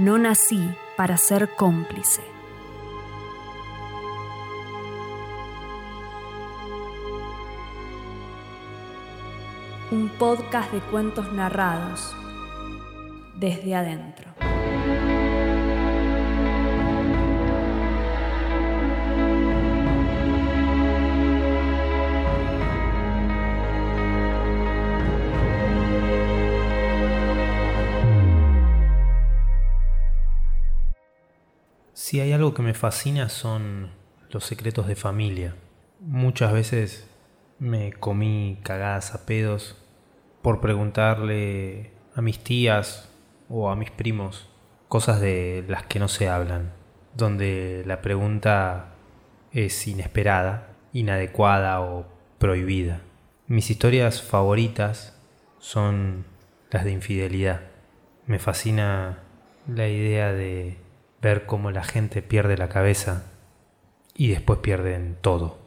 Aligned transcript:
No 0.00 0.16
nací 0.16 0.74
para 0.96 1.18
ser 1.18 1.54
cómplice. 1.56 2.22
Un 9.90 10.08
podcast 10.18 10.72
de 10.72 10.80
cuentos 10.80 11.30
narrados 11.34 12.16
desde 13.34 13.74
adentro. 13.74 14.29
Si 32.10 32.18
hay 32.18 32.32
algo 32.32 32.54
que 32.54 32.62
me 32.62 32.74
fascina 32.74 33.28
son 33.28 33.92
los 34.30 34.44
secretos 34.44 34.88
de 34.88 34.96
familia. 34.96 35.54
Muchas 36.00 36.52
veces 36.52 37.08
me 37.60 37.92
comí 37.92 38.58
cagadas 38.64 39.14
a 39.14 39.26
pedos 39.26 39.76
por 40.42 40.60
preguntarle 40.60 41.92
a 42.16 42.20
mis 42.20 42.42
tías 42.42 43.08
o 43.48 43.70
a 43.70 43.76
mis 43.76 43.92
primos 43.92 44.48
cosas 44.88 45.20
de 45.20 45.64
las 45.68 45.84
que 45.84 46.00
no 46.00 46.08
se 46.08 46.28
hablan, 46.28 46.72
donde 47.14 47.84
la 47.86 48.02
pregunta 48.02 48.86
es 49.52 49.86
inesperada, 49.86 50.66
inadecuada 50.92 51.80
o 51.80 52.08
prohibida. 52.40 53.02
Mis 53.46 53.70
historias 53.70 54.20
favoritas 54.20 55.16
son 55.60 56.24
las 56.72 56.84
de 56.84 56.90
infidelidad. 56.90 57.60
Me 58.26 58.40
fascina 58.40 59.20
la 59.68 59.86
idea 59.86 60.32
de 60.32 60.89
ver 61.20 61.46
cómo 61.46 61.70
la 61.70 61.84
gente 61.84 62.22
pierde 62.22 62.56
la 62.56 62.68
cabeza 62.68 63.24
y 64.14 64.28
después 64.28 64.60
pierden 64.60 65.16
todo, 65.20 65.58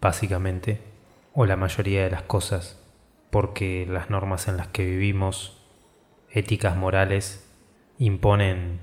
básicamente, 0.00 0.80
o 1.32 1.46
la 1.46 1.56
mayoría 1.56 2.04
de 2.04 2.10
las 2.10 2.22
cosas, 2.22 2.80
porque 3.30 3.86
las 3.88 4.10
normas 4.10 4.48
en 4.48 4.56
las 4.56 4.68
que 4.68 4.84
vivimos, 4.84 5.60
éticas 6.30 6.76
morales, 6.76 7.44
imponen 7.98 8.80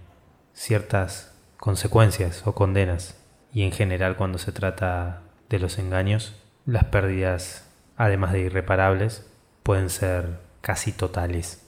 ciertas 0.53 1.37
consecuencias 1.57 2.45
o 2.45 2.53
condenas, 2.53 3.17
y 3.53 3.63
en 3.63 3.71
general 3.71 4.17
cuando 4.17 4.37
se 4.37 4.51
trata 4.51 5.23
de 5.49 5.59
los 5.59 5.77
engaños, 5.77 6.35
las 6.65 6.85
pérdidas, 6.85 7.69
además 7.97 8.33
de 8.33 8.41
irreparables, 8.41 9.29
pueden 9.63 9.89
ser 9.89 10.39
casi 10.61 10.91
totales, 10.91 11.67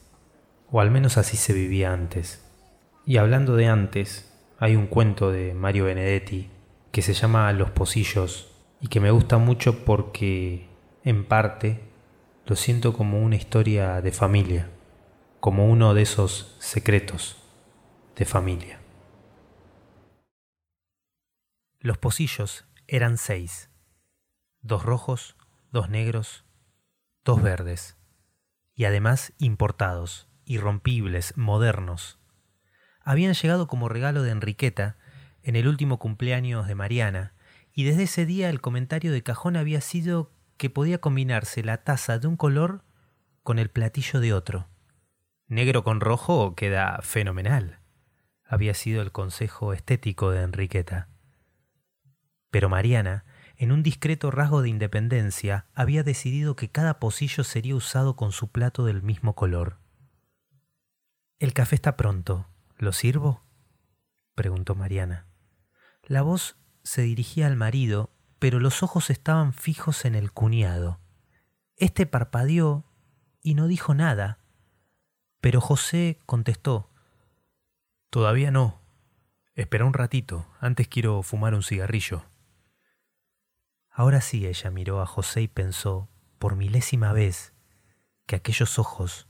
o 0.71 0.81
al 0.81 0.91
menos 0.91 1.17
así 1.17 1.37
se 1.37 1.53
vivía 1.53 1.93
antes. 1.93 2.43
Y 3.05 3.17
hablando 3.17 3.55
de 3.55 3.67
antes, 3.67 4.32
hay 4.59 4.75
un 4.75 4.87
cuento 4.87 5.31
de 5.31 5.53
Mario 5.53 5.85
Benedetti 5.85 6.49
que 6.91 7.01
se 7.01 7.13
llama 7.13 7.51
Los 7.53 7.71
Pocillos 7.71 8.51
y 8.79 8.87
que 8.87 8.99
me 8.99 9.11
gusta 9.11 9.37
mucho 9.37 9.83
porque 9.85 10.67
en 11.03 11.25
parte 11.25 11.81
lo 12.45 12.55
siento 12.55 12.93
como 12.93 13.21
una 13.21 13.35
historia 13.35 14.01
de 14.01 14.11
familia, 14.11 14.69
como 15.39 15.69
uno 15.69 15.93
de 15.93 16.01
esos 16.01 16.55
secretos 16.59 17.37
de 18.15 18.25
familia. 18.25 18.79
Los 21.79 21.97
pocillos 21.97 22.65
eran 22.87 23.17
seis, 23.17 23.69
dos 24.61 24.83
rojos, 24.83 25.35
dos 25.71 25.89
negros, 25.89 26.45
dos 27.25 27.41
verdes, 27.41 27.97
y 28.75 28.85
además 28.85 29.33
importados, 29.37 30.29
irrompibles, 30.45 31.35
modernos, 31.37 32.19
habían 33.03 33.33
llegado 33.33 33.67
como 33.67 33.89
regalo 33.89 34.23
de 34.23 34.31
Enriqueta 34.31 34.97
en 35.43 35.55
el 35.55 35.67
último 35.67 35.99
cumpleaños 35.99 36.67
de 36.67 36.75
Mariana, 36.75 37.33
y 37.73 37.83
desde 37.83 38.03
ese 38.03 38.25
día 38.25 38.49
el 38.49 38.61
comentario 38.61 39.11
de 39.11 39.23
cajón 39.23 39.57
había 39.57 39.81
sido 39.81 40.31
que 40.57 40.69
podía 40.69 40.99
combinarse 40.99 41.63
la 41.63 41.83
taza 41.83 42.19
de 42.19 42.27
un 42.27 42.37
color 42.37 42.83
con 43.41 43.59
el 43.59 43.69
platillo 43.69 44.19
de 44.19 44.33
otro. 44.33 44.67
Negro 45.47 45.83
con 45.83 45.99
rojo 45.99 46.55
queda 46.55 46.99
fenomenal, 47.01 47.79
había 48.45 48.73
sido 48.73 49.01
el 49.01 49.11
consejo 49.11 49.73
estético 49.73 50.31
de 50.31 50.41
Enriqueta. 50.41 51.09
Pero 52.51 52.69
Mariana, 52.69 53.25
en 53.57 53.71
un 53.71 53.83
discreto 53.83 54.31
rasgo 54.31 54.61
de 54.61 54.69
independencia, 54.69 55.65
había 55.73 56.03
decidido 56.03 56.55
que 56.55 56.69
cada 56.69 56.99
pocillo 56.99 57.43
sería 57.43 57.75
usado 57.75 58.15
con 58.15 58.31
su 58.31 58.51
plato 58.51 58.85
del 58.85 59.01
mismo 59.01 59.35
color. 59.35 59.79
El 61.39 61.53
café 61.53 61.75
está 61.75 61.97
pronto, 61.97 62.47
¿Lo 62.83 62.91
sirvo? 62.91 63.45
preguntó 64.35 64.75
Mariana. 64.75 65.25
La 66.03 66.21
voz 66.21 66.57
se 66.83 67.01
dirigía 67.01 67.47
al 67.47 67.55
marido, 67.55 68.13
pero 68.39 68.59
los 68.59 68.83
ojos 68.83 69.09
estaban 69.09 69.53
fijos 69.53 70.03
en 70.03 70.15
el 70.15 70.33
cuñado. 70.33 70.99
Este 71.77 72.05
parpadeó 72.05 72.83
y 73.41 73.53
no 73.53 73.67
dijo 73.67 73.93
nada, 73.93 74.39
pero 75.39 75.61
José 75.61 76.19
contestó 76.25 76.91
Todavía 78.09 78.51
no. 78.51 78.81
Espera 79.55 79.85
un 79.85 79.93
ratito, 79.93 80.45
antes 80.59 80.89
quiero 80.89 81.23
fumar 81.23 81.55
un 81.55 81.63
cigarrillo. 81.63 82.25
Ahora 83.91 84.19
sí 84.19 84.45
ella 84.45 84.71
miró 84.71 85.01
a 85.01 85.05
José 85.05 85.43
y 85.43 85.47
pensó, 85.47 86.09
por 86.37 86.57
milésima 86.57 87.13
vez, 87.13 87.53
que 88.25 88.35
aquellos 88.35 88.77
ojos 88.77 89.29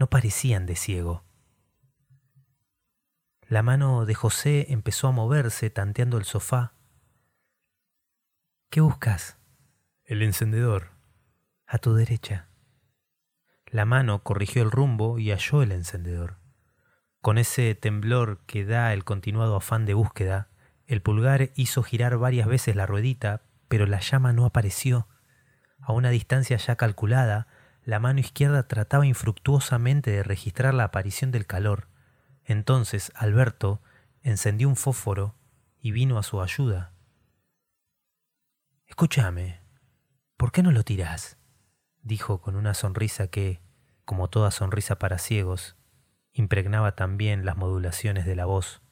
no 0.00 0.10
parecían 0.10 0.66
de 0.66 0.74
ciego. 0.74 1.24
La 3.48 3.62
mano 3.62 4.06
de 4.06 4.14
José 4.14 4.66
empezó 4.70 5.08
a 5.08 5.12
moverse 5.12 5.68
tanteando 5.68 6.16
el 6.16 6.24
sofá. 6.24 6.72
¿Qué 8.70 8.80
buscas? 8.80 9.36
El 10.04 10.22
encendedor. 10.22 10.92
A 11.66 11.76
tu 11.76 11.94
derecha. 11.94 12.48
La 13.66 13.84
mano 13.84 14.22
corrigió 14.22 14.62
el 14.62 14.70
rumbo 14.70 15.18
y 15.18 15.30
halló 15.30 15.62
el 15.62 15.72
encendedor. 15.72 16.38
Con 17.20 17.36
ese 17.36 17.74
temblor 17.74 18.40
que 18.46 18.64
da 18.64 18.94
el 18.94 19.04
continuado 19.04 19.56
afán 19.56 19.84
de 19.84 19.94
búsqueda, 19.94 20.48
el 20.86 21.02
pulgar 21.02 21.50
hizo 21.54 21.82
girar 21.82 22.16
varias 22.16 22.46
veces 22.46 22.76
la 22.76 22.86
ruedita, 22.86 23.42
pero 23.68 23.86
la 23.86 24.00
llama 24.00 24.32
no 24.32 24.46
apareció. 24.46 25.06
A 25.80 25.92
una 25.92 26.08
distancia 26.08 26.56
ya 26.56 26.76
calculada, 26.76 27.46
la 27.82 28.00
mano 28.00 28.20
izquierda 28.20 28.68
trataba 28.68 29.04
infructuosamente 29.04 30.10
de 30.10 30.22
registrar 30.22 30.72
la 30.72 30.84
aparición 30.84 31.30
del 31.30 31.46
calor. 31.46 31.88
Entonces 32.44 33.10
Alberto 33.14 33.80
encendió 34.22 34.68
un 34.68 34.76
fósforo 34.76 35.34
y 35.80 35.92
vino 35.92 36.18
a 36.18 36.22
su 36.22 36.42
ayuda. 36.42 36.92
Escúchame, 38.86 39.60
¿por 40.36 40.52
qué 40.52 40.62
no 40.62 40.70
lo 40.70 40.82
tirás? 40.82 41.38
dijo 42.02 42.42
con 42.42 42.54
una 42.54 42.74
sonrisa 42.74 43.28
que, 43.28 43.62
como 44.04 44.28
toda 44.28 44.50
sonrisa 44.50 44.98
para 44.98 45.18
ciegos, 45.18 45.76
impregnaba 46.32 46.94
también 46.94 47.46
las 47.46 47.56
modulaciones 47.56 48.26
de 48.26 48.36
la 48.36 48.44
voz. 48.44 48.82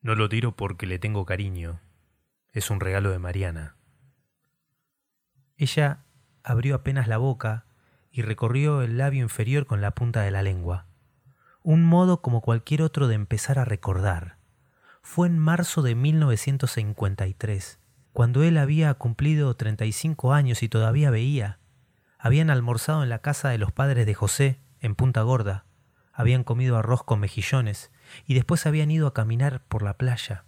No 0.00 0.16
lo 0.16 0.28
tiro 0.28 0.56
porque 0.56 0.86
le 0.86 0.98
tengo 0.98 1.24
cariño. 1.24 1.80
Es 2.52 2.70
un 2.70 2.80
regalo 2.80 3.10
de 3.10 3.20
Mariana. 3.20 3.76
Ella 5.56 6.04
abrió 6.42 6.74
apenas 6.74 7.06
la 7.06 7.18
boca 7.18 7.66
y 8.10 8.22
recorrió 8.22 8.82
el 8.82 8.98
labio 8.98 9.22
inferior 9.22 9.66
con 9.66 9.80
la 9.80 9.92
punta 9.92 10.22
de 10.22 10.32
la 10.32 10.42
lengua 10.42 10.86
un 11.66 11.82
modo 11.82 12.22
como 12.22 12.42
cualquier 12.42 12.80
otro 12.80 13.08
de 13.08 13.16
empezar 13.16 13.58
a 13.58 13.64
recordar. 13.64 14.36
Fue 15.02 15.26
en 15.26 15.36
marzo 15.36 15.82
de 15.82 15.96
1953, 15.96 17.80
cuando 18.12 18.44
él 18.44 18.56
había 18.56 18.94
cumplido 18.94 19.56
35 19.56 20.32
años 20.32 20.62
y 20.62 20.68
todavía 20.68 21.10
veía. 21.10 21.58
Habían 22.20 22.50
almorzado 22.50 23.02
en 23.02 23.08
la 23.08 23.18
casa 23.18 23.48
de 23.48 23.58
los 23.58 23.72
padres 23.72 24.06
de 24.06 24.14
José, 24.14 24.60
en 24.78 24.94
Punta 24.94 25.22
Gorda, 25.22 25.64
habían 26.12 26.44
comido 26.44 26.76
arroz 26.76 27.02
con 27.02 27.18
mejillones 27.18 27.90
y 28.28 28.34
después 28.34 28.64
habían 28.64 28.92
ido 28.92 29.08
a 29.08 29.12
caminar 29.12 29.64
por 29.66 29.82
la 29.82 29.98
playa. 29.98 30.44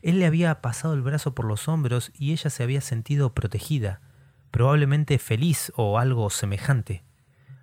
Él 0.00 0.20
le 0.20 0.24
había 0.24 0.62
pasado 0.62 0.94
el 0.94 1.02
brazo 1.02 1.34
por 1.34 1.44
los 1.44 1.68
hombros 1.68 2.12
y 2.14 2.32
ella 2.32 2.48
se 2.48 2.62
había 2.62 2.80
sentido 2.80 3.34
protegida, 3.34 4.00
probablemente 4.50 5.18
feliz 5.18 5.70
o 5.76 5.98
algo 5.98 6.30
semejante. 6.30 7.04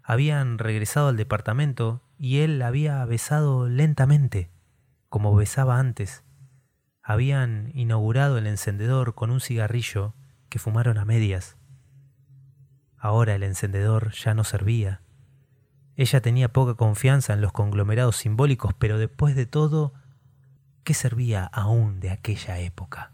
Habían 0.04 0.60
regresado 0.60 1.08
al 1.08 1.18
departamento 1.18 2.04
y 2.18 2.40
él 2.40 2.60
la 2.60 2.68
había 2.68 3.04
besado 3.06 3.68
lentamente, 3.68 4.52
como 5.10 5.36
besaba 5.36 5.80
antes. 5.80 6.24
Habían 7.02 7.72
inaugurado 7.74 8.38
el 8.38 8.48
encendedor 8.48 9.14
con 9.14 9.32
un 9.32 9.42
cigarrillo 9.42 10.14
que 10.50 10.60
fumaron 10.60 10.98
a 10.98 11.06
medias. 11.06 11.58
Ahora 12.98 13.36
el 13.36 13.44
encendedor 13.44 14.12
ya 14.14 14.34
no 14.34 14.44
servía. 14.44 15.02
Ella 15.96 16.22
tenía 16.22 16.54
poca 16.54 16.76
confianza 16.76 17.34
en 17.34 17.42
los 17.42 17.52
conglomerados 17.52 18.16
simbólicos, 18.16 18.74
pero 18.74 18.98
después 18.98 19.36
de 19.36 19.46
todo, 19.46 19.94
¿qué 20.84 20.94
servía 20.94 21.46
aún 21.46 22.00
de 22.00 22.10
aquella 22.10 22.60
época? 22.60 23.12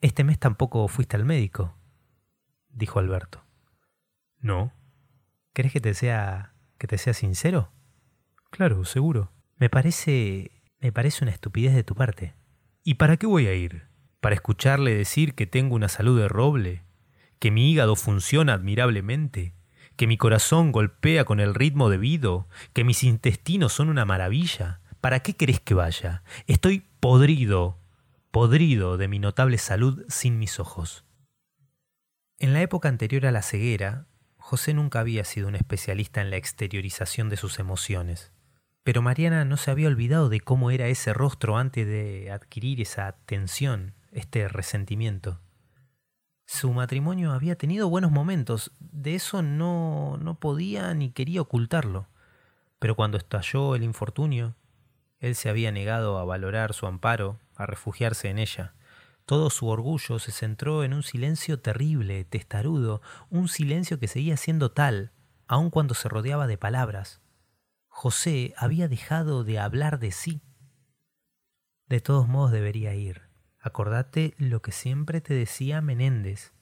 Este 0.00 0.24
mes 0.24 0.38
tampoco 0.38 0.86
fuiste 0.88 1.16
al 1.16 1.24
médico, 1.24 1.74
dijo 2.68 2.98
Alberto. 2.98 3.44
No. 4.38 4.72
¿Crees 5.52 5.72
que 5.72 5.80
te 5.80 5.94
sea 5.94 6.51
que 6.82 6.88
te 6.88 6.98
sea 6.98 7.14
sincero? 7.14 7.70
Claro, 8.50 8.84
seguro. 8.84 9.30
Me 9.56 9.70
parece... 9.70 10.50
me 10.80 10.90
parece 10.90 11.22
una 11.22 11.30
estupidez 11.30 11.76
de 11.76 11.84
tu 11.84 11.94
parte. 11.94 12.34
¿Y 12.82 12.94
para 12.94 13.16
qué 13.18 13.28
voy 13.28 13.46
a 13.46 13.54
ir? 13.54 13.84
¿Para 14.18 14.34
escucharle 14.34 14.92
decir 14.92 15.36
que 15.36 15.46
tengo 15.46 15.76
una 15.76 15.88
salud 15.88 16.18
de 16.18 16.26
roble? 16.26 16.82
¿Que 17.38 17.52
mi 17.52 17.70
hígado 17.70 17.94
funciona 17.94 18.54
admirablemente? 18.54 19.54
¿Que 19.94 20.08
mi 20.08 20.16
corazón 20.16 20.72
golpea 20.72 21.24
con 21.24 21.38
el 21.38 21.54
ritmo 21.54 21.88
debido? 21.88 22.48
¿Que 22.72 22.82
mis 22.82 23.04
intestinos 23.04 23.72
son 23.72 23.88
una 23.88 24.04
maravilla? 24.04 24.80
¿Para 25.00 25.20
qué 25.20 25.36
querés 25.36 25.60
que 25.60 25.74
vaya? 25.74 26.24
Estoy 26.48 26.82
podrido, 26.98 27.78
podrido 28.32 28.96
de 28.96 29.06
mi 29.06 29.20
notable 29.20 29.58
salud 29.58 30.04
sin 30.08 30.40
mis 30.40 30.58
ojos. 30.58 31.04
En 32.40 32.52
la 32.52 32.60
época 32.60 32.88
anterior 32.88 33.24
a 33.26 33.30
la 33.30 33.42
ceguera, 33.42 34.08
José 34.42 34.74
nunca 34.74 34.98
había 34.98 35.24
sido 35.24 35.46
un 35.46 35.54
especialista 35.54 36.20
en 36.20 36.28
la 36.28 36.36
exteriorización 36.36 37.28
de 37.28 37.36
sus 37.36 37.60
emociones. 37.60 38.32
Pero 38.82 39.00
Mariana 39.00 39.44
no 39.44 39.56
se 39.56 39.70
había 39.70 39.86
olvidado 39.86 40.28
de 40.28 40.40
cómo 40.40 40.72
era 40.72 40.88
ese 40.88 41.14
rostro 41.14 41.56
antes 41.56 41.86
de 41.86 42.32
adquirir 42.32 42.80
esa 42.80 43.12
tensión, 43.24 43.94
este 44.10 44.48
resentimiento. 44.48 45.40
Su 46.44 46.72
matrimonio 46.72 47.30
había 47.32 47.56
tenido 47.56 47.88
buenos 47.88 48.10
momentos, 48.10 48.72
de 48.80 49.14
eso 49.14 49.42
no, 49.42 50.18
no 50.20 50.34
podía 50.40 50.92
ni 50.92 51.12
quería 51.12 51.40
ocultarlo. 51.40 52.08
Pero 52.80 52.96
cuando 52.96 53.18
estalló 53.18 53.76
el 53.76 53.84
infortunio, 53.84 54.56
él 55.20 55.36
se 55.36 55.50
había 55.50 55.70
negado 55.70 56.18
a 56.18 56.24
valorar 56.24 56.74
su 56.74 56.88
amparo, 56.88 57.38
a 57.54 57.64
refugiarse 57.64 58.28
en 58.28 58.40
ella. 58.40 58.74
Todo 59.32 59.48
su 59.48 59.66
orgullo 59.68 60.18
se 60.18 60.30
centró 60.30 60.84
en 60.84 60.92
un 60.92 61.02
silencio 61.02 61.58
terrible, 61.58 62.22
testarudo, 62.26 63.00
un 63.30 63.48
silencio 63.48 63.98
que 63.98 64.06
seguía 64.06 64.36
siendo 64.36 64.72
tal, 64.72 65.12
aun 65.46 65.70
cuando 65.70 65.94
se 65.94 66.10
rodeaba 66.10 66.46
de 66.46 66.58
palabras, 66.58 67.22
José 67.88 68.52
había 68.58 68.88
dejado 68.88 69.42
de 69.42 69.58
hablar 69.58 69.98
de 70.00 70.12
sí. 70.12 70.42
De 71.88 72.02
todos 72.02 72.28
modos 72.28 72.50
debería 72.50 72.94
ir. 72.94 73.22
Acordate 73.58 74.34
lo 74.36 74.60
que 74.60 74.70
siempre 74.70 75.22
te 75.22 75.32
decía 75.32 75.80
Menéndez. 75.80 76.52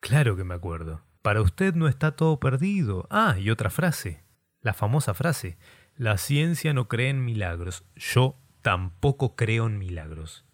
Claro 0.00 0.34
que 0.34 0.44
me 0.44 0.54
acuerdo. 0.54 1.02
Para 1.20 1.42
usted 1.42 1.74
no 1.74 1.88
está 1.88 2.16
todo 2.16 2.40
perdido. 2.40 3.06
Ah, 3.10 3.36
y 3.38 3.50
otra 3.50 3.68
frase. 3.68 4.24
La 4.62 4.72
famosa 4.72 5.12
frase. 5.12 5.58
La 5.94 6.16
ciencia 6.16 6.72
no 6.72 6.88
cree 6.88 7.10
en 7.10 7.22
milagros. 7.22 7.84
Yo 7.96 8.40
tampoco 8.62 9.36
creo 9.36 9.66
en 9.66 9.76
milagros. 9.76 10.46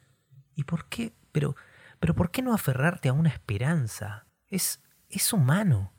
¿Y 0.57 0.65
por 0.65 0.89
qué? 0.89 1.15
Pero, 1.35 1.57
pero 2.01 2.15
¿por 2.15 2.31
qué 2.31 2.41
no 2.41 2.55
aferrarte 2.55 3.11
a 3.11 3.13
una 3.13 3.29
esperanza? 3.29 4.27
Es, 4.47 4.83
es 5.11 5.35
humano. 5.35 5.93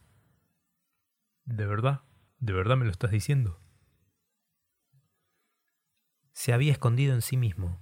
¿De 1.43 1.67
verdad? 1.67 2.01
¿De 2.39 2.53
verdad 2.53 2.77
me 2.77 2.85
lo 2.85 2.91
estás 2.91 3.11
diciendo? 3.11 3.61
se 6.35 6.51
había 6.51 6.73
escondido 6.73 7.15
en 7.15 7.21
sí 7.21 7.37
mismo. 7.37 7.79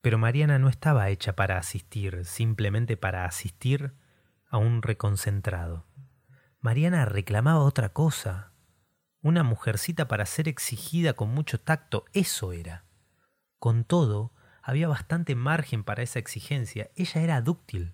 Pero 0.00 0.16
Mariana 0.16 0.58
no 0.58 0.70
estaba 0.70 1.10
hecha 1.10 1.36
para 1.36 1.58
asistir, 1.58 2.24
simplemente 2.24 2.96
para 2.96 3.26
asistir 3.26 3.92
a 4.48 4.56
un 4.56 4.80
reconcentrado. 4.80 5.86
Mariana 6.60 7.04
reclamaba 7.04 7.60
otra 7.60 7.90
cosa. 7.90 8.54
Una 9.20 9.42
mujercita 9.42 10.08
para 10.08 10.24
ser 10.24 10.48
exigida 10.48 11.12
con 11.12 11.28
mucho 11.28 11.60
tacto, 11.60 12.06
eso 12.14 12.52
era. 12.52 12.86
Con 13.58 13.84
todo, 13.84 14.32
había 14.70 14.88
bastante 14.88 15.34
margen 15.34 15.84
para 15.84 16.02
esa 16.02 16.18
exigencia. 16.18 16.90
Ella 16.94 17.20
era 17.22 17.42
dúctil. 17.42 17.92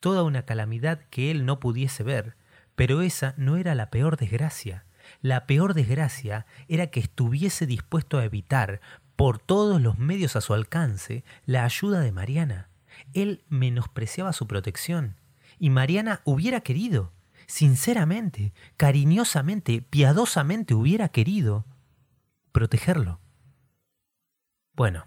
Toda 0.00 0.22
una 0.22 0.44
calamidad 0.44 1.00
que 1.10 1.30
él 1.30 1.44
no 1.44 1.60
pudiese 1.60 2.02
ver, 2.02 2.36
pero 2.74 3.02
esa 3.02 3.34
no 3.36 3.56
era 3.56 3.74
la 3.74 3.90
peor 3.90 4.16
desgracia. 4.16 4.86
La 5.20 5.46
peor 5.46 5.74
desgracia 5.74 6.46
era 6.66 6.88
que 6.88 7.00
estuviese 7.00 7.66
dispuesto 7.66 8.18
a 8.18 8.24
evitar, 8.24 8.80
por 9.16 9.38
todos 9.38 9.82
los 9.82 9.98
medios 9.98 10.36
a 10.36 10.40
su 10.40 10.54
alcance 10.54 11.24
la 11.44 11.64
ayuda 11.64 12.00
de 12.00 12.12
Mariana. 12.12 12.70
Él 13.14 13.44
menospreciaba 13.48 14.32
su 14.32 14.46
protección 14.46 15.16
y 15.58 15.70
Mariana 15.70 16.20
hubiera 16.24 16.60
querido, 16.60 17.12
sinceramente, 17.46 18.54
cariñosamente, 18.76 19.82
piadosamente 19.82 20.74
hubiera 20.74 21.08
querido 21.08 21.66
protegerlo. 22.52 23.20
Bueno, 24.72 25.06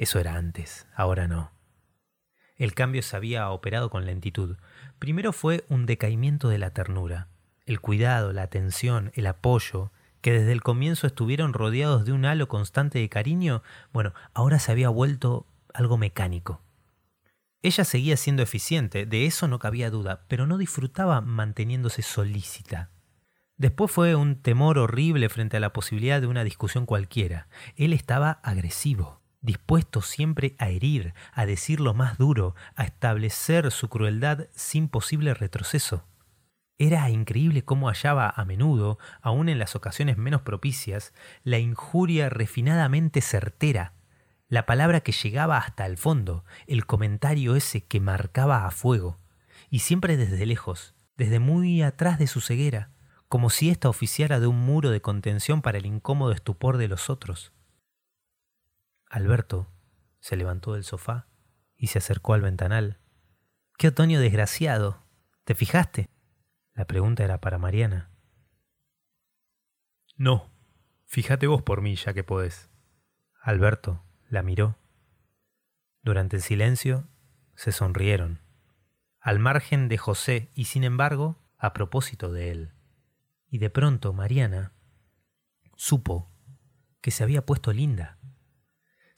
eso 0.00 0.18
era 0.18 0.36
antes, 0.36 0.86
ahora 0.96 1.28
no. 1.28 1.52
El 2.56 2.72
cambio 2.72 3.02
se 3.02 3.14
había 3.14 3.50
operado 3.50 3.90
con 3.90 4.06
lentitud. 4.06 4.56
Primero 4.98 5.34
fue 5.34 5.66
un 5.68 5.84
decaimiento 5.84 6.48
de 6.48 6.56
la 6.56 6.70
ternura. 6.70 7.28
El 7.66 7.82
cuidado, 7.82 8.32
la 8.32 8.40
atención, 8.40 9.12
el 9.14 9.26
apoyo, 9.26 9.92
que 10.22 10.32
desde 10.32 10.52
el 10.52 10.62
comienzo 10.62 11.06
estuvieron 11.06 11.52
rodeados 11.52 12.06
de 12.06 12.12
un 12.12 12.24
halo 12.24 12.48
constante 12.48 12.98
de 12.98 13.10
cariño, 13.10 13.62
bueno, 13.92 14.14
ahora 14.32 14.58
se 14.58 14.72
había 14.72 14.88
vuelto 14.88 15.46
algo 15.74 15.98
mecánico. 15.98 16.62
Ella 17.60 17.84
seguía 17.84 18.16
siendo 18.16 18.42
eficiente, 18.42 19.04
de 19.04 19.26
eso 19.26 19.48
no 19.48 19.58
cabía 19.58 19.90
duda, 19.90 20.24
pero 20.28 20.46
no 20.46 20.56
disfrutaba 20.56 21.20
manteniéndose 21.20 22.00
solícita. 22.00 22.88
Después 23.58 23.90
fue 23.90 24.14
un 24.14 24.36
temor 24.36 24.78
horrible 24.78 25.28
frente 25.28 25.58
a 25.58 25.60
la 25.60 25.74
posibilidad 25.74 26.22
de 26.22 26.26
una 26.26 26.42
discusión 26.42 26.86
cualquiera. 26.86 27.48
Él 27.76 27.92
estaba 27.92 28.40
agresivo, 28.42 29.19
dispuesto 29.40 30.02
siempre 30.02 30.54
a 30.58 30.68
herir, 30.68 31.14
a 31.32 31.46
decir 31.46 31.80
lo 31.80 31.94
más 31.94 32.18
duro, 32.18 32.54
a 32.76 32.84
establecer 32.84 33.70
su 33.70 33.88
crueldad 33.88 34.46
sin 34.54 34.88
posible 34.88 35.34
retroceso. 35.34 36.04
Era 36.78 37.10
increíble 37.10 37.62
cómo 37.62 37.88
hallaba 37.88 38.32
a 38.34 38.44
menudo, 38.44 38.98
aun 39.20 39.48
en 39.48 39.58
las 39.58 39.76
ocasiones 39.76 40.16
menos 40.16 40.42
propicias, 40.42 41.12
la 41.44 41.58
injuria 41.58 42.30
refinadamente 42.30 43.20
certera, 43.20 43.92
la 44.48 44.66
palabra 44.66 45.00
que 45.00 45.12
llegaba 45.12 45.58
hasta 45.58 45.86
el 45.86 45.96
fondo, 45.96 46.44
el 46.66 46.86
comentario 46.86 47.54
ese 47.54 47.84
que 47.84 48.00
marcaba 48.00 48.66
a 48.66 48.70
fuego, 48.70 49.18
y 49.68 49.80
siempre 49.80 50.16
desde 50.16 50.46
lejos, 50.46 50.94
desde 51.16 51.38
muy 51.38 51.82
atrás 51.82 52.18
de 52.18 52.26
su 52.26 52.40
ceguera, 52.40 52.90
como 53.28 53.50
si 53.50 53.70
ésta 53.70 53.88
oficiara 53.88 54.40
de 54.40 54.46
un 54.46 54.58
muro 54.58 54.90
de 54.90 55.02
contención 55.02 55.62
para 55.62 55.78
el 55.78 55.86
incómodo 55.86 56.32
estupor 56.32 56.78
de 56.78 56.88
los 56.88 57.10
otros. 57.10 57.52
Alberto 59.10 59.66
se 60.20 60.36
levantó 60.36 60.74
del 60.74 60.84
sofá 60.84 61.26
y 61.76 61.88
se 61.88 61.98
acercó 61.98 62.32
al 62.32 62.42
ventanal. 62.42 63.00
¡Qué 63.76 63.88
otoño 63.88 64.20
desgraciado! 64.20 65.02
¿Te 65.44 65.56
fijaste? 65.56 66.08
La 66.74 66.86
pregunta 66.86 67.24
era 67.24 67.40
para 67.40 67.58
Mariana. 67.58 68.10
No, 70.16 70.52
fíjate 71.06 71.48
vos 71.48 71.62
por 71.62 71.82
mí 71.82 71.96
ya 71.96 72.14
que 72.14 72.22
podés. 72.22 72.70
Alberto 73.42 74.04
la 74.28 74.42
miró. 74.42 74.78
Durante 76.02 76.36
el 76.36 76.42
silencio 76.42 77.08
se 77.56 77.72
sonrieron, 77.72 78.40
al 79.18 79.40
margen 79.40 79.88
de 79.88 79.98
José 79.98 80.50
y 80.54 80.66
sin 80.66 80.84
embargo 80.84 81.36
a 81.58 81.72
propósito 81.72 82.32
de 82.32 82.50
él. 82.52 82.72
Y 83.48 83.58
de 83.58 83.70
pronto 83.70 84.12
Mariana 84.12 84.72
supo 85.74 86.30
que 87.00 87.10
se 87.10 87.24
había 87.24 87.44
puesto 87.44 87.72
linda. 87.72 88.18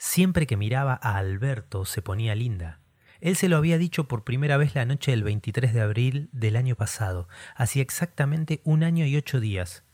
Siempre 0.04 0.49
que 0.49 0.56
miraba 0.56 0.99
a 1.00 1.16
Alberto 1.16 1.85
se 1.85 2.02
ponía 2.02 2.35
linda. 2.35 2.80
Él 3.21 3.37
se 3.37 3.49
lo 3.49 3.56
había 3.56 3.78
dicho 3.78 4.09
por 4.09 4.25
primera 4.25 4.56
vez 4.56 4.75
la 4.75 4.85
noche 4.85 5.12
del 5.12 5.23
23 5.23 5.73
de 5.73 5.80
abril 5.80 6.28
del 6.32 6.56
año 6.56 6.75
pasado, 6.75 7.28
hacía 7.54 7.82
exactamente 7.82 8.61
un 8.64 8.82
año 8.82 9.06
y 9.06 9.16
ocho 9.16 9.38
días. 9.38 9.85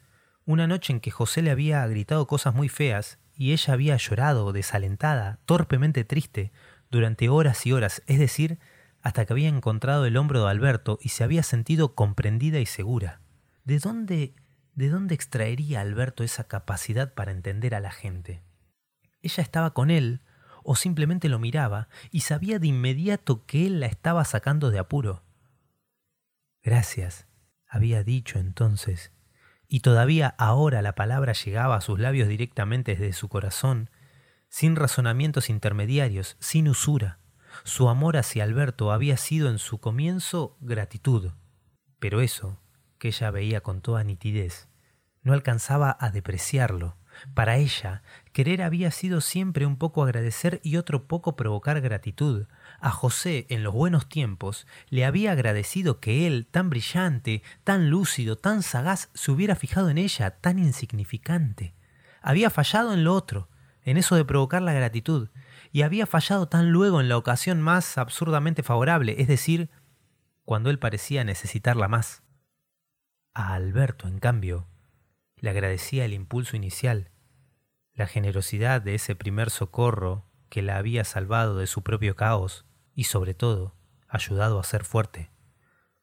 Una 0.47 0.67
noche 0.67 0.95
en 0.95 1.01
que 1.01 1.11
José 1.11 1.43
le 1.43 1.51
había 1.51 1.87
gritado 1.87 2.27
cosas 2.27 2.55
muy 2.55 2.71
feas 2.71 3.19
y 3.37 3.53
ella 3.53 3.75
había 3.75 3.99
llorado, 3.99 4.51
desalentada, 4.53 5.41
torpemente 5.45 6.05
triste, 6.05 6.53
durante 6.91 7.29
horas 7.29 7.67
y 7.67 7.73
horas, 7.73 8.03
es 8.07 8.19
decir, 8.19 8.59
hasta 9.03 9.27
que 9.27 9.35
había 9.35 9.49
encontrado 9.49 10.07
el 10.07 10.17
hombro 10.17 10.43
de 10.43 10.51
Alberto 10.51 10.99
y 11.03 11.11
se 11.11 11.23
había 11.23 11.43
sentido 11.43 11.95
comprendida 11.95 12.61
y 12.61 12.67
segura. 12.67 13.21
¿De 13.65 13.79
dónde, 13.79 14.35
de 14.75 14.89
dónde 14.89 15.15
extraería 15.15 15.83
Alberto 15.83 16.25
esa 16.25 16.45
capacidad 16.45 17.13
para 17.13 17.31
entender 17.31 17.75
a 17.75 17.81
la 17.81 17.91
gente? 17.91 18.48
Ella 19.21 19.43
estaba 19.43 19.75
con 19.75 19.91
él, 19.91 20.21
o 20.63 20.77
simplemente 20.77 21.29
lo 21.29 21.39
miraba 21.39 21.89
y 22.11 22.21
sabía 22.21 22.59
de 22.59 22.67
inmediato 22.67 23.47
que 23.47 23.67
él 23.67 23.81
la 23.81 23.87
estaba 23.87 24.25
sacando 24.25 24.71
de 24.71 24.79
apuro. 24.79 25.25
Gracias, 26.63 27.27
había 27.67 28.05
dicho 28.05 28.39
entonces, 28.39 29.13
y 29.67 29.81
todavía 29.81 30.35
ahora 30.39 30.83
la 30.83 30.95
palabra 30.95 31.33
llegaba 31.33 31.77
a 31.77 31.81
sus 31.81 31.99
labios 31.99 32.29
directamente 32.29 32.97
desde 32.97 33.13
su 33.13 33.29
corazón, 33.29 33.91
sin 34.49 34.77
razonamientos 34.77 35.51
intermediarios, 35.51 36.37
sin 36.41 36.69
usura. 36.69 37.19
Su 37.65 37.89
amor 37.89 38.17
hacia 38.17 38.45
Alberto 38.45 38.93
había 38.93 39.17
sido 39.17 39.51
en 39.51 39.59
su 39.59 39.79
comienzo 39.79 40.57
gratitud, 40.61 41.33
pero 41.99 42.21
eso, 42.21 42.61
que 42.99 43.09
ella 43.09 43.31
veía 43.31 43.63
con 43.63 43.81
toda 43.81 44.05
nitidez, 44.05 44.69
no 45.23 45.33
alcanzaba 45.33 45.97
a 46.01 46.11
depreciarlo, 46.11 46.97
para 47.35 47.57
ella, 47.57 48.03
querer 48.39 48.63
había 48.63 48.93
sido 48.93 49.21
siempre 49.21 49.67
un 49.67 49.77
poco 49.77 50.05
agradecer 50.05 50.61
y 50.63 50.77
otro 50.77 51.09
poco 51.09 51.35
provocar 51.35 51.81
gratitud. 51.81 52.47
A 52.79 52.93
José, 52.93 53.49
en 53.51 53.65
los 53.65 53.75
buenos 53.75 54.09
tiempos, 54.09 54.65
le 54.91 55.05
había 55.05 55.33
agradecido 55.33 55.99
que 55.99 56.25
él, 56.29 56.47
tan 56.49 56.71
brillante, 56.71 57.43
tan 57.65 57.91
lúcido, 57.91 58.37
tan 58.37 58.63
sagaz, 58.63 59.11
se 59.13 59.33
hubiera 59.33 59.57
fijado 59.57 59.91
en 59.91 59.99
ella, 59.99 60.39
tan 60.39 60.61
insignificante. 60.61 61.75
Había 62.23 62.49
fallado 62.49 62.95
en 62.95 63.03
lo 63.03 63.13
otro, 63.13 63.49
en 63.83 63.97
eso 63.97 64.15
de 64.15 64.25
provocar 64.25 64.63
la 64.63 64.73
gratitud, 64.73 65.31
y 65.73 65.83
había 65.83 66.07
fallado 66.07 66.47
tan 66.47 66.71
luego 66.71 67.01
en 67.01 67.09
la 67.09 67.17
ocasión 67.17 67.61
más 67.61 67.99
absurdamente 67.99 68.63
favorable, 68.63 69.17
es 69.19 69.27
decir, 69.27 69.69
cuando 70.45 70.71
él 70.71 70.79
parecía 70.79 71.25
necesitarla 71.25 71.89
más. 71.89 72.23
A 73.35 73.55
Alberto, 73.55 74.07
en 74.07 74.21
cambio, 74.21 74.69
le 75.39 75.51
agradecía 75.51 76.05
el 76.05 76.13
impulso 76.13 76.55
inicial, 76.55 77.11
la 77.99 78.07
generosidad 78.07 78.81
de 78.81 78.95
ese 78.95 79.17
primer 79.17 79.51
socorro 79.51 80.25
que 80.49 80.63
la 80.63 80.77
había 80.77 81.03
salvado 81.03 81.59
de 81.59 81.67
su 81.67 81.83
propio 81.83 82.15
caos 82.15 82.65
y, 82.95 83.05
sobre 83.05 83.35
todo, 83.35 83.75
ayudado 84.09 84.61
a 84.61 84.65
ser 84.65 84.85
fuerte. 84.85 85.31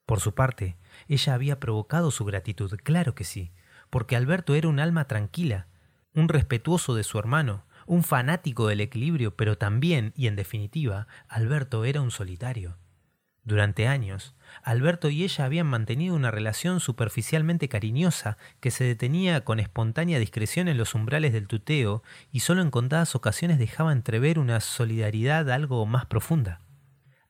Por 0.04 0.20
su 0.20 0.34
parte, 0.34 0.76
ella 1.08 1.32
había 1.32 1.58
provocado 1.58 2.10
su 2.10 2.26
gratitud, 2.26 2.70
claro 2.84 3.14
que 3.14 3.24
sí, 3.24 3.54
porque 3.88 4.14
Alberto 4.14 4.54
era 4.54 4.68
un 4.68 4.78
alma 4.78 5.06
tranquila, 5.06 5.68
un 6.12 6.28
respetuoso 6.28 6.94
de 6.94 7.02
su 7.02 7.18
hermano, 7.18 7.64
un 7.86 8.04
fanático 8.04 8.66
del 8.66 8.82
equilibrio, 8.82 9.34
pero 9.34 9.56
también, 9.56 10.12
y 10.16 10.26
en 10.26 10.36
definitiva, 10.36 11.08
Alberto 11.28 11.86
era 11.86 12.02
un 12.02 12.10
solitario. 12.10 12.76
Durante 13.46 13.86
años, 13.86 14.34
Alberto 14.64 15.08
y 15.08 15.22
ella 15.22 15.44
habían 15.44 15.68
mantenido 15.68 16.16
una 16.16 16.32
relación 16.32 16.80
superficialmente 16.80 17.68
cariñosa 17.68 18.38
que 18.58 18.72
se 18.72 18.82
detenía 18.82 19.44
con 19.44 19.60
espontánea 19.60 20.18
discreción 20.18 20.66
en 20.66 20.76
los 20.76 20.96
umbrales 20.96 21.32
del 21.32 21.46
tuteo 21.46 22.02
y 22.32 22.40
solo 22.40 22.60
en 22.60 22.72
contadas 22.72 23.14
ocasiones 23.14 23.60
dejaba 23.60 23.92
entrever 23.92 24.40
una 24.40 24.58
solidaridad 24.58 25.48
algo 25.48 25.86
más 25.86 26.06
profunda. 26.06 26.60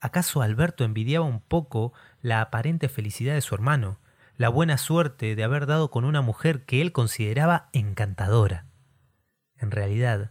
¿Acaso 0.00 0.40
Alberto 0.40 0.84
envidiaba 0.84 1.26
un 1.26 1.40
poco 1.40 1.92
la 2.22 2.40
aparente 2.40 2.88
felicidad 2.88 3.34
de 3.34 3.42
su 3.42 3.54
hermano, 3.54 3.98
la 4.38 4.48
buena 4.48 4.78
suerte 4.78 5.36
de 5.36 5.44
haber 5.44 5.66
dado 5.66 5.90
con 5.90 6.06
una 6.06 6.22
mujer 6.22 6.64
que 6.64 6.80
él 6.80 6.92
consideraba 6.92 7.68
encantadora? 7.74 8.64
En 9.58 9.70
realidad, 9.70 10.30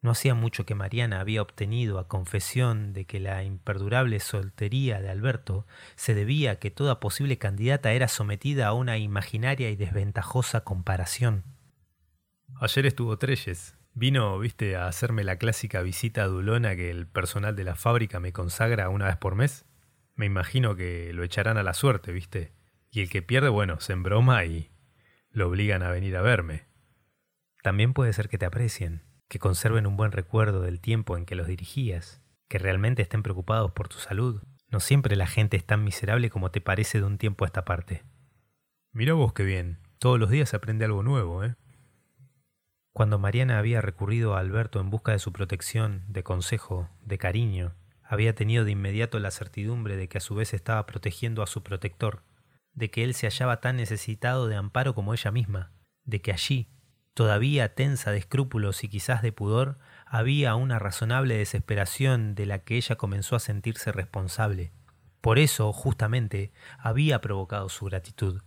no 0.00 0.12
hacía 0.12 0.34
mucho 0.34 0.64
que 0.64 0.76
Mariana 0.76 1.20
había 1.20 1.42
obtenido 1.42 1.98
a 1.98 2.06
confesión 2.06 2.92
de 2.92 3.04
que 3.04 3.18
la 3.18 3.42
imperdurable 3.42 4.20
soltería 4.20 5.00
de 5.00 5.10
Alberto 5.10 5.66
se 5.96 6.14
debía 6.14 6.52
a 6.52 6.56
que 6.56 6.70
toda 6.70 7.00
posible 7.00 7.38
candidata 7.38 7.92
era 7.92 8.06
sometida 8.06 8.68
a 8.68 8.74
una 8.74 8.96
imaginaria 8.98 9.70
y 9.70 9.76
desventajosa 9.76 10.62
comparación. 10.62 11.44
Ayer 12.60 12.86
estuvo 12.86 13.18
Treyes. 13.18 13.76
Vino, 13.94 14.38
viste, 14.38 14.76
a 14.76 14.86
hacerme 14.86 15.24
la 15.24 15.36
clásica 15.36 15.82
visita 15.82 16.26
dulona 16.26 16.76
que 16.76 16.90
el 16.90 17.08
personal 17.08 17.56
de 17.56 17.64
la 17.64 17.74
fábrica 17.74 18.20
me 18.20 18.32
consagra 18.32 18.90
una 18.90 19.06
vez 19.06 19.16
por 19.16 19.34
mes. 19.34 19.66
Me 20.14 20.26
imagino 20.26 20.76
que 20.76 21.12
lo 21.12 21.24
echarán 21.24 21.58
a 21.58 21.64
la 21.64 21.74
suerte, 21.74 22.12
viste. 22.12 22.52
Y 22.92 23.00
el 23.00 23.10
que 23.10 23.22
pierde, 23.22 23.48
bueno, 23.48 23.80
se 23.80 23.94
embroma 23.94 24.44
y 24.44 24.70
lo 25.30 25.48
obligan 25.48 25.82
a 25.82 25.90
venir 25.90 26.16
a 26.16 26.22
verme. 26.22 26.66
También 27.64 27.92
puede 27.92 28.12
ser 28.12 28.28
que 28.28 28.38
te 28.38 28.46
aprecien 28.46 29.07
que 29.28 29.38
conserven 29.38 29.86
un 29.86 29.96
buen 29.96 30.12
recuerdo 30.12 30.60
del 30.60 30.80
tiempo 30.80 31.16
en 31.16 31.26
que 31.26 31.34
los 31.34 31.46
dirigías, 31.46 32.22
que 32.48 32.58
realmente 32.58 33.02
estén 33.02 33.22
preocupados 33.22 33.72
por 33.72 33.88
tu 33.88 33.98
salud. 33.98 34.42
No 34.70 34.80
siempre 34.80 35.16
la 35.16 35.26
gente 35.26 35.56
es 35.56 35.64
tan 35.64 35.84
miserable 35.84 36.30
como 36.30 36.50
te 36.50 36.60
parece 36.60 36.98
de 36.98 37.06
un 37.06 37.18
tiempo 37.18 37.44
a 37.44 37.48
esta 37.48 37.64
parte. 37.64 38.04
Mira 38.92 39.14
vos 39.14 39.32
qué 39.32 39.44
bien, 39.44 39.78
todos 39.98 40.18
los 40.18 40.30
días 40.30 40.48
se 40.48 40.56
aprende 40.56 40.84
algo 40.84 41.02
nuevo, 41.02 41.44
¿eh? 41.44 41.56
Cuando 42.92 43.18
Mariana 43.18 43.58
había 43.58 43.80
recurrido 43.80 44.34
a 44.34 44.40
Alberto 44.40 44.80
en 44.80 44.90
busca 44.90 45.12
de 45.12 45.18
su 45.18 45.32
protección, 45.32 46.04
de 46.08 46.24
consejo, 46.24 46.88
de 47.02 47.18
cariño, 47.18 47.74
había 48.02 48.34
tenido 48.34 48.64
de 48.64 48.72
inmediato 48.72 49.18
la 49.20 49.30
certidumbre 49.30 49.96
de 49.96 50.08
que 50.08 50.18
a 50.18 50.22
su 50.22 50.34
vez 50.34 50.54
estaba 50.54 50.84
protegiendo 50.86 51.42
a 51.42 51.46
su 51.46 51.62
protector, 51.62 52.24
de 52.72 52.90
que 52.90 53.04
él 53.04 53.14
se 53.14 53.26
hallaba 53.26 53.60
tan 53.60 53.76
necesitado 53.76 54.48
de 54.48 54.56
amparo 54.56 54.94
como 54.94 55.12
ella 55.12 55.30
misma, 55.30 55.72
de 56.04 56.20
que 56.20 56.32
allí, 56.32 56.68
todavía 57.18 57.74
tensa 57.74 58.12
de 58.12 58.18
escrúpulos 58.18 58.84
y 58.84 58.88
quizás 58.88 59.22
de 59.22 59.32
pudor, 59.32 59.80
había 60.06 60.54
una 60.54 60.78
razonable 60.78 61.36
desesperación 61.36 62.36
de 62.36 62.46
la 62.46 62.60
que 62.60 62.76
ella 62.76 62.94
comenzó 62.94 63.34
a 63.34 63.40
sentirse 63.40 63.90
responsable. 63.90 64.70
Por 65.20 65.40
eso, 65.40 65.72
justamente, 65.72 66.52
había 66.78 67.20
provocado 67.20 67.68
su 67.70 67.86
gratitud, 67.86 68.40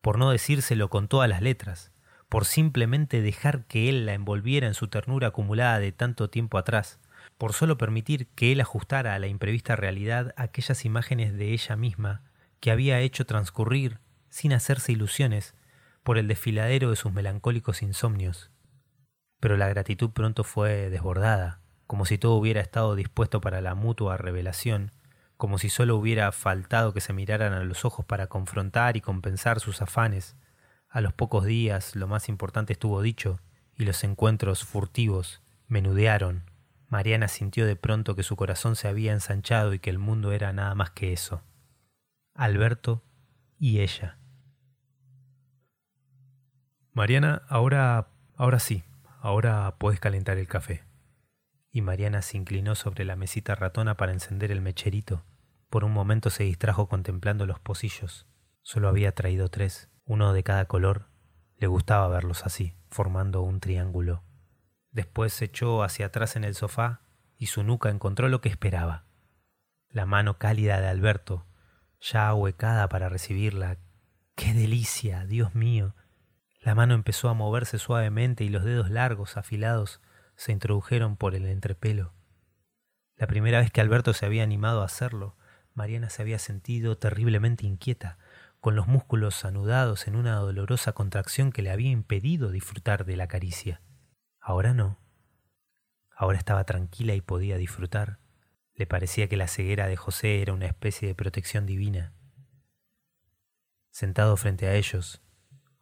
por 0.00 0.18
no 0.18 0.30
decírselo 0.30 0.88
con 0.88 1.08
todas 1.08 1.28
las 1.28 1.42
letras, 1.42 1.92
por 2.30 2.46
simplemente 2.46 3.20
dejar 3.20 3.66
que 3.66 3.90
él 3.90 4.06
la 4.06 4.14
envolviera 4.14 4.66
en 4.66 4.72
su 4.72 4.88
ternura 4.88 5.28
acumulada 5.28 5.78
de 5.78 5.92
tanto 5.92 6.30
tiempo 6.30 6.56
atrás, 6.56 6.98
por 7.36 7.52
solo 7.52 7.76
permitir 7.76 8.28
que 8.28 8.50
él 8.50 8.62
ajustara 8.62 9.14
a 9.14 9.18
la 9.18 9.26
imprevista 9.26 9.76
realidad 9.76 10.32
aquellas 10.38 10.86
imágenes 10.86 11.34
de 11.34 11.52
ella 11.52 11.76
misma 11.76 12.22
que 12.60 12.70
había 12.70 12.98
hecho 13.00 13.26
transcurrir, 13.26 13.98
sin 14.30 14.54
hacerse 14.54 14.92
ilusiones, 14.92 15.54
por 16.06 16.18
el 16.18 16.28
desfiladero 16.28 16.90
de 16.90 16.96
sus 16.96 17.12
melancólicos 17.12 17.82
insomnios. 17.82 18.52
Pero 19.40 19.56
la 19.56 19.66
gratitud 19.66 20.10
pronto 20.10 20.44
fue 20.44 20.88
desbordada, 20.88 21.62
como 21.88 22.04
si 22.04 22.16
todo 22.16 22.34
hubiera 22.34 22.60
estado 22.60 22.94
dispuesto 22.94 23.40
para 23.40 23.60
la 23.60 23.74
mutua 23.74 24.16
revelación, 24.16 24.92
como 25.36 25.58
si 25.58 25.68
solo 25.68 25.96
hubiera 25.96 26.30
faltado 26.30 26.94
que 26.94 27.00
se 27.00 27.12
miraran 27.12 27.54
a 27.54 27.64
los 27.64 27.84
ojos 27.84 28.06
para 28.06 28.28
confrontar 28.28 28.96
y 28.96 29.00
compensar 29.00 29.58
sus 29.58 29.82
afanes. 29.82 30.36
A 30.88 31.00
los 31.00 31.12
pocos 31.12 31.44
días 31.44 31.96
lo 31.96 32.06
más 32.06 32.28
importante 32.28 32.74
estuvo 32.74 33.02
dicho, 33.02 33.40
y 33.74 33.84
los 33.84 34.04
encuentros 34.04 34.62
furtivos 34.62 35.42
menudearon. 35.66 36.44
Mariana 36.86 37.26
sintió 37.26 37.66
de 37.66 37.74
pronto 37.74 38.14
que 38.14 38.22
su 38.22 38.36
corazón 38.36 38.76
se 38.76 38.86
había 38.86 39.12
ensanchado 39.12 39.74
y 39.74 39.80
que 39.80 39.90
el 39.90 39.98
mundo 39.98 40.30
era 40.30 40.52
nada 40.52 40.76
más 40.76 40.90
que 40.90 41.12
eso. 41.12 41.42
Alberto 42.32 43.02
y 43.58 43.80
ella. 43.80 44.20
Mariana, 46.96 47.42
ahora, 47.50 48.08
ahora 48.36 48.58
sí, 48.58 48.82
ahora 49.20 49.76
puedes 49.76 50.00
calentar 50.00 50.38
el 50.38 50.48
café. 50.48 50.82
Y 51.70 51.82
Mariana 51.82 52.22
se 52.22 52.38
inclinó 52.38 52.74
sobre 52.74 53.04
la 53.04 53.16
mesita 53.16 53.54
ratona 53.54 53.98
para 53.98 54.12
encender 54.12 54.50
el 54.50 54.62
mecherito. 54.62 55.22
Por 55.68 55.84
un 55.84 55.92
momento 55.92 56.30
se 56.30 56.44
distrajo 56.44 56.88
contemplando 56.88 57.44
los 57.44 57.60
pocillos. 57.60 58.26
Solo 58.62 58.88
había 58.88 59.12
traído 59.12 59.50
tres, 59.50 59.90
uno 60.06 60.32
de 60.32 60.42
cada 60.42 60.64
color. 60.64 61.10
Le 61.58 61.66
gustaba 61.66 62.08
verlos 62.08 62.46
así, 62.46 62.72
formando 62.88 63.42
un 63.42 63.60
triángulo. 63.60 64.24
Después 64.90 65.34
se 65.34 65.44
echó 65.44 65.82
hacia 65.82 66.06
atrás 66.06 66.34
en 66.34 66.44
el 66.44 66.54
sofá 66.54 67.02
y 67.36 67.48
su 67.48 67.62
nuca 67.62 67.90
encontró 67.90 68.30
lo 68.30 68.40
que 68.40 68.48
esperaba. 68.48 69.04
La 69.90 70.06
mano 70.06 70.38
cálida 70.38 70.80
de 70.80 70.88
Alberto, 70.88 71.46
ya 72.00 72.26
ahuecada 72.26 72.88
para 72.88 73.10
recibirla. 73.10 73.76
¡Qué 74.34 74.54
delicia, 74.54 75.26
Dios 75.26 75.54
mío! 75.54 75.94
La 76.66 76.74
mano 76.74 76.94
empezó 76.94 77.28
a 77.28 77.34
moverse 77.34 77.78
suavemente 77.78 78.42
y 78.42 78.48
los 78.48 78.64
dedos 78.64 78.90
largos, 78.90 79.36
afilados, 79.36 80.00
se 80.34 80.50
introdujeron 80.50 81.16
por 81.16 81.36
el 81.36 81.46
entrepelo. 81.46 82.12
La 83.14 83.28
primera 83.28 83.60
vez 83.60 83.70
que 83.70 83.80
Alberto 83.80 84.12
se 84.12 84.26
había 84.26 84.42
animado 84.42 84.82
a 84.82 84.86
hacerlo, 84.86 85.36
Mariana 85.74 86.10
se 86.10 86.22
había 86.22 86.40
sentido 86.40 86.98
terriblemente 86.98 87.64
inquieta, 87.64 88.18
con 88.58 88.74
los 88.74 88.88
músculos 88.88 89.44
anudados 89.44 90.08
en 90.08 90.16
una 90.16 90.34
dolorosa 90.34 90.92
contracción 90.92 91.52
que 91.52 91.62
le 91.62 91.70
había 91.70 91.92
impedido 91.92 92.50
disfrutar 92.50 93.04
de 93.04 93.16
la 93.16 93.28
caricia. 93.28 93.80
Ahora 94.40 94.74
no. 94.74 94.98
Ahora 96.16 96.36
estaba 96.36 96.64
tranquila 96.64 97.14
y 97.14 97.20
podía 97.20 97.58
disfrutar. 97.58 98.18
Le 98.74 98.88
parecía 98.88 99.28
que 99.28 99.36
la 99.36 99.46
ceguera 99.46 99.86
de 99.86 99.96
José 99.96 100.42
era 100.42 100.52
una 100.52 100.66
especie 100.66 101.06
de 101.06 101.14
protección 101.14 101.64
divina. 101.64 102.12
Sentado 103.92 104.36
frente 104.36 104.66
a 104.66 104.74
ellos, 104.74 105.22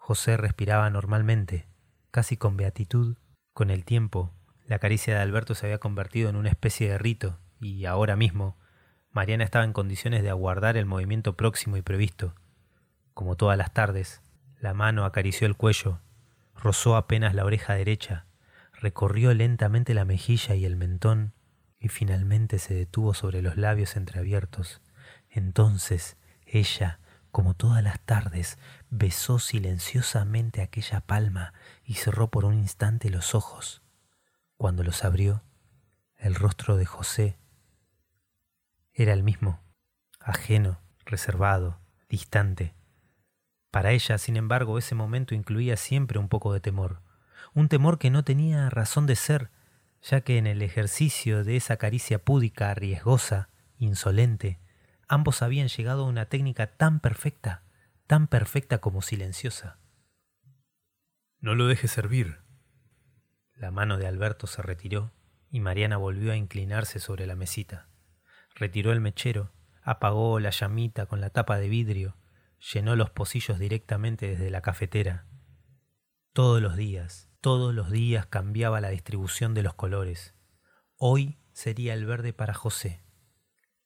José 0.06 0.36
respiraba 0.36 0.90
normalmente, 0.90 1.66
casi 2.10 2.36
con 2.36 2.58
beatitud. 2.58 3.16
Con 3.54 3.70
el 3.70 3.86
tiempo, 3.86 4.34
la 4.66 4.78
caricia 4.78 5.14
de 5.14 5.20
Alberto 5.22 5.54
se 5.54 5.64
había 5.64 5.78
convertido 5.78 6.28
en 6.28 6.36
una 6.36 6.50
especie 6.50 6.90
de 6.90 6.98
rito, 6.98 7.38
y 7.58 7.86
ahora 7.86 8.14
mismo, 8.14 8.58
Mariana 9.12 9.44
estaba 9.44 9.64
en 9.64 9.72
condiciones 9.72 10.22
de 10.22 10.28
aguardar 10.28 10.76
el 10.76 10.84
movimiento 10.84 11.38
próximo 11.38 11.78
y 11.78 11.80
previsto. 11.80 12.34
Como 13.14 13.36
todas 13.36 13.56
las 13.56 13.72
tardes, 13.72 14.20
la 14.60 14.74
mano 14.74 15.06
acarició 15.06 15.46
el 15.46 15.56
cuello, 15.56 16.00
rozó 16.54 16.96
apenas 16.96 17.34
la 17.34 17.46
oreja 17.46 17.72
derecha, 17.72 18.26
recorrió 18.74 19.32
lentamente 19.32 19.94
la 19.94 20.04
mejilla 20.04 20.54
y 20.54 20.66
el 20.66 20.76
mentón, 20.76 21.32
y 21.80 21.88
finalmente 21.88 22.58
se 22.58 22.74
detuvo 22.74 23.14
sobre 23.14 23.40
los 23.40 23.56
labios 23.56 23.96
entreabiertos. 23.96 24.82
Entonces 25.30 26.18
ella, 26.44 27.00
como 27.30 27.54
todas 27.54 27.82
las 27.82 28.00
tardes, 28.00 28.58
besó 28.96 29.40
silenciosamente 29.40 30.62
aquella 30.62 31.00
palma 31.00 31.52
y 31.84 31.94
cerró 31.94 32.30
por 32.30 32.44
un 32.44 32.54
instante 32.54 33.10
los 33.10 33.34
ojos. 33.34 33.82
Cuando 34.56 34.84
los 34.84 35.04
abrió, 35.04 35.42
el 36.16 36.36
rostro 36.36 36.76
de 36.76 36.86
José 36.86 37.36
era 38.92 39.12
el 39.12 39.24
mismo, 39.24 39.60
ajeno, 40.20 40.80
reservado, 41.04 41.80
distante. 42.08 42.74
Para 43.72 43.90
ella, 43.90 44.16
sin 44.16 44.36
embargo, 44.36 44.78
ese 44.78 44.94
momento 44.94 45.34
incluía 45.34 45.76
siempre 45.76 46.20
un 46.20 46.28
poco 46.28 46.52
de 46.52 46.60
temor, 46.60 47.02
un 47.52 47.68
temor 47.68 47.98
que 47.98 48.10
no 48.10 48.22
tenía 48.22 48.70
razón 48.70 49.06
de 49.06 49.16
ser, 49.16 49.50
ya 50.02 50.20
que 50.20 50.38
en 50.38 50.46
el 50.46 50.62
ejercicio 50.62 51.42
de 51.42 51.56
esa 51.56 51.78
caricia 51.78 52.20
púdica, 52.20 52.72
riesgosa, 52.74 53.48
insolente, 53.76 54.60
ambos 55.08 55.42
habían 55.42 55.66
llegado 55.66 56.04
a 56.04 56.08
una 56.08 56.26
técnica 56.26 56.68
tan 56.68 57.00
perfecta, 57.00 57.63
tan 58.06 58.28
perfecta 58.28 58.78
como 58.78 59.02
silenciosa. 59.02 59.78
No 61.38 61.54
lo 61.54 61.66
dejes 61.66 61.90
servir, 61.90 62.42
La 63.54 63.70
mano 63.70 63.98
de 63.98 64.06
Alberto 64.06 64.46
se 64.46 64.62
retiró 64.62 65.12
y 65.48 65.60
Mariana 65.60 65.96
volvió 65.96 66.32
a 66.32 66.36
inclinarse 66.36 66.98
sobre 66.98 67.26
la 67.26 67.36
mesita. 67.36 67.88
Retiró 68.54 68.92
el 68.92 69.00
mechero, 69.00 69.52
apagó 69.82 70.40
la 70.40 70.50
llamita 70.50 71.06
con 71.06 71.20
la 71.20 71.30
tapa 71.30 71.58
de 71.58 71.68
vidrio, 71.68 72.16
llenó 72.72 72.96
los 72.96 73.10
pocillos 73.10 73.58
directamente 73.58 74.26
desde 74.26 74.50
la 74.50 74.60
cafetera. 74.60 75.26
Todos 76.32 76.60
los 76.60 76.76
días, 76.76 77.30
todos 77.40 77.72
los 77.72 77.90
días 77.90 78.26
cambiaba 78.26 78.80
la 78.80 78.88
distribución 78.88 79.54
de 79.54 79.62
los 79.62 79.74
colores. 79.74 80.34
Hoy 80.96 81.38
sería 81.52 81.94
el 81.94 82.04
verde 82.04 82.32
para 82.32 82.54
José, 82.54 83.04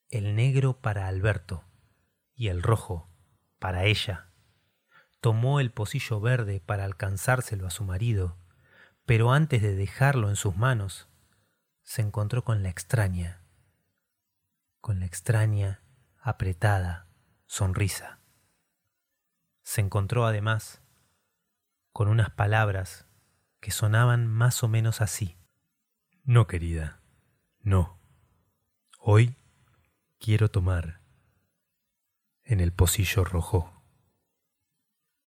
el 0.09 0.35
negro 0.35 0.81
para 0.81 1.07
Alberto 1.07 1.63
y 2.33 2.47
el 2.47 2.63
rojo 2.63 3.08
para 3.59 3.83
ella. 3.83 4.31
Tomó 5.21 5.59
el 5.59 5.71
pocillo 5.71 6.19
verde 6.21 6.61
para 6.61 6.85
alcanzárselo 6.85 7.67
a 7.67 7.71
su 7.71 7.83
marido, 7.83 8.37
pero 9.05 9.31
antes 9.31 9.61
de 9.61 9.75
dejarlo 9.75 10.29
en 10.29 10.35
sus 10.35 10.55
manos, 10.55 11.09
se 11.83 12.01
encontró 12.01 12.43
con 12.43 12.63
la 12.63 12.69
extraña, 12.69 13.43
con 14.79 14.99
la 14.99 15.05
extraña, 15.05 15.83
apretada 16.21 17.07
sonrisa. 17.45 18.19
Se 19.63 19.81
encontró 19.81 20.25
además 20.25 20.81
con 21.91 22.07
unas 22.07 22.29
palabras 22.29 23.07
que 23.59 23.71
sonaban 23.71 24.27
más 24.27 24.63
o 24.63 24.67
menos 24.67 25.01
así. 25.01 25.37
No, 26.23 26.47
querida, 26.47 27.01
no. 27.61 27.99
Hoy 28.99 29.35
quiero 30.19 30.49
tomar 30.49 30.98
en 32.49 32.59
el 32.59 32.71
pocillo 32.73 33.23
rojo. 33.23 33.78